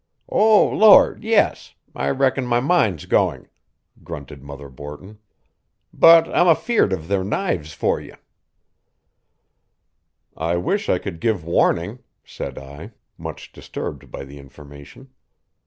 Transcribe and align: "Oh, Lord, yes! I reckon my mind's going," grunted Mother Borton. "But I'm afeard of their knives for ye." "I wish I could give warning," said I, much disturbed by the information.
"Oh, 0.29 0.67
Lord, 0.67 1.23
yes! 1.23 1.75
I 1.95 2.09
reckon 2.09 2.43
my 2.43 2.59
mind's 2.59 3.05
going," 3.05 3.49
grunted 4.03 4.41
Mother 4.41 4.67
Borton. 4.67 5.19
"But 5.93 6.27
I'm 6.29 6.47
afeard 6.47 6.91
of 6.91 7.07
their 7.07 7.23
knives 7.23 7.73
for 7.73 8.01
ye." 8.01 8.13
"I 10.35 10.57
wish 10.57 10.89
I 10.89 10.97
could 10.97 11.19
give 11.21 11.43
warning," 11.43 11.99
said 12.25 12.57
I, 12.57 12.93
much 13.15 13.51
disturbed 13.51 14.09
by 14.09 14.23
the 14.25 14.39
information. 14.39 15.09